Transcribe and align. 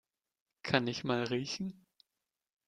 Kann 0.63 0.87
ich 0.87 1.03
mal 1.03 1.25
riechen? 1.25 1.85